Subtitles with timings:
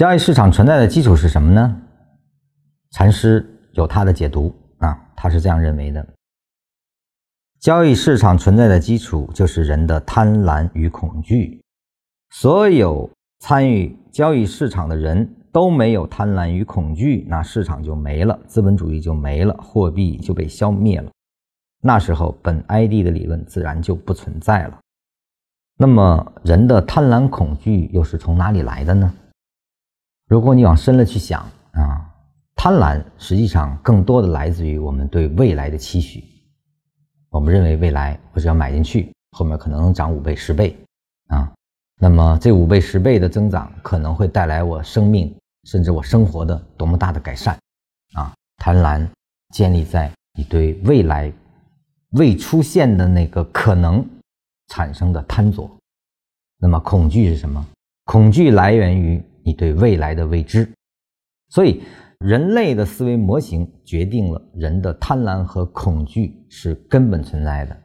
[0.00, 1.78] 交易市场存在的基础是什么呢？
[2.90, 6.14] 禅师有他的解读啊，他是这样认为的：
[7.58, 11.60] 交易市场存在的基础就是人的贪婪与恐惧。
[12.30, 13.10] 所有
[13.40, 21.10] 参与交易市场的人都没有贪婪与恐惧，那市场就没了，资本主义就没了，货币就被消灭了。
[21.82, 24.80] 那时候，本 ID 的理论自然就不存在了。
[25.76, 29.12] 那么，人的贪婪恐惧又是从哪里来的呢？
[30.30, 31.40] 如果你往深了去想
[31.72, 32.08] 啊，
[32.54, 36.22] 贪婪实际上更多的来自于我们对未来的期许。
[37.30, 40.78] 我们认为未来我只要买进去，后面可能能涨五倍、十倍
[41.30, 41.52] 啊。
[42.00, 47.58] 那么这五倍、十倍的增长可能会带来我生命甚至我生活的多么大的改善
[48.14, 48.32] 啊！
[48.58, 49.04] 贪婪
[49.52, 51.32] 建立在你对未来
[52.12, 54.08] 未出现的那个可能
[54.68, 55.68] 产生的贪着。
[56.56, 57.66] 那么恐惧是什么？
[58.04, 59.20] 恐惧来源于。
[59.44, 60.70] 你对未来的未知，
[61.48, 61.82] 所以
[62.18, 67.76] 人类的思维模型决定了人的贪婪和恐惧是根本存在的，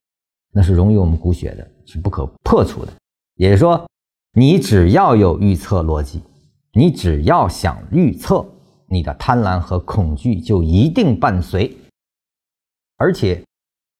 [0.51, 2.91] 那是融于我们骨血的，是不可破除的。
[3.35, 3.87] 也就是说，
[4.33, 6.21] 你只要有预测逻辑，
[6.73, 8.45] 你只要想预测，
[8.87, 11.75] 你的贪婪和恐惧就一定伴随。
[12.97, 13.43] 而且，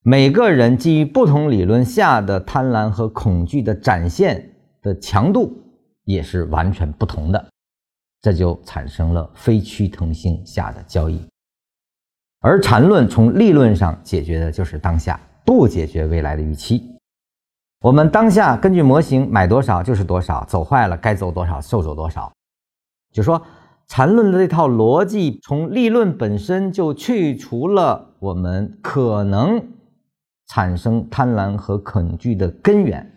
[0.04, 5.62] 每个人基于不同理论下的贪婪和恐惧的展现的强度。
[6.06, 7.50] 也是完全不同的，
[8.22, 11.20] 这就产生了非趋同性下的交易。
[12.40, 16.96] 而缠论从立论上解决的就是当下，不解决未来的预期。
[17.82, 22.32] 我们当下根据模型买多少就是多少，走坏了该走多少就走多少。
[23.12, 23.42] 就说
[23.88, 29.68] 缠论的这套逻辑，从立论本身就去除了我们可能
[30.48, 33.12] 产生贪婪和恐惧的根源，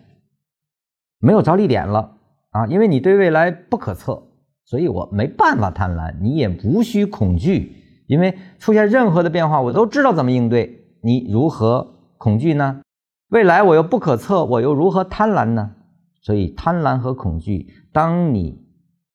[1.19, 2.17] 没有着力点了。
[2.51, 4.23] 啊，因为你对未来不可测，
[4.65, 7.75] 所以我没办法贪婪，你也无需恐惧，
[8.07, 10.97] 因为出现任何的变化，我都知道怎么应对。
[11.01, 12.81] 你如何恐惧呢？
[13.29, 15.75] 未来我又不可测，我又如何贪婪呢？
[16.21, 18.67] 所以贪婪和恐惧，当你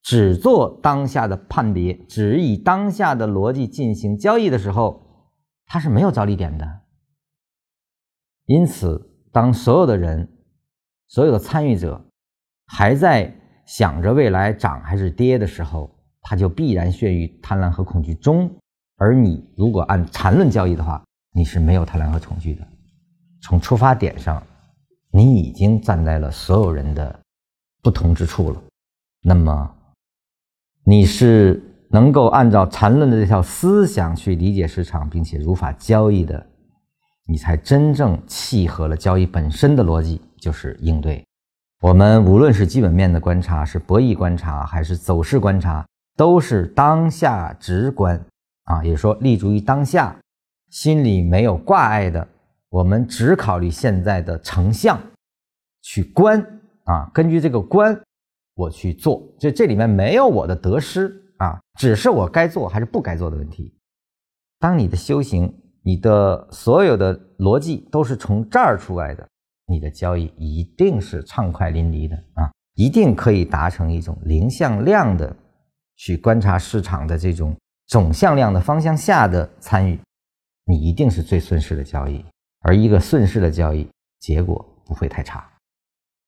[0.02, 5.02] 只做当下的判别，只以当下的逻辑进行交易的时候，
[5.66, 6.80] 它是没有着力点的。
[8.46, 10.28] 因此，当所有的人，
[11.08, 12.06] 所有的参与者。
[12.66, 13.34] 还在
[13.66, 15.90] 想着未来涨还是跌的时候，
[16.22, 18.50] 他就必然陷于贪婪和恐惧中。
[18.96, 21.02] 而你如果按缠论交易的话，
[21.32, 22.66] 你是没有贪婪和恐惧的。
[23.42, 24.42] 从出发点上，
[25.10, 27.20] 你已经站在了所有人的
[27.82, 28.62] 不同之处了。
[29.22, 29.74] 那么，
[30.84, 36.46] 你是能够按照缠论的这套思想去理解市场，并且如法交易的，
[37.26, 41.24] 你才真正契合了交易本身的逻辑，就是应对。
[41.84, 45.86] 我们无论是基本面的观察，是博弈观察，还是走势观察，
[46.16, 48.18] 都是当下直观
[48.62, 50.16] 啊，也说立足于当下，
[50.70, 52.26] 心里没有挂碍的，
[52.70, 54.98] 我们只考虑现在的成像
[55.82, 56.40] 去观
[56.84, 57.94] 啊，根据这个观
[58.54, 63.76] 我去做，这这里面没有我的得失啊，只是我该做还是不该做的问题。
[64.58, 69.28] 当你的修行，你的所有的逻辑都是从这儿出来的。
[69.66, 75.34] 你的交易一定是畅快淋漓的啊，一定可以达成一种零向量的
[75.96, 79.98] 去观察市场的这种总向量的方向下的参与，
[80.66, 82.24] 你一定是最顺势的交易，
[82.60, 83.88] 而一个顺势的交易
[84.20, 85.48] 结果不会太差。